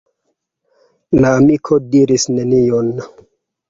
La 1.21 1.35
amiko 1.43 1.81
diris 1.93 2.29
nenion. 2.37 2.95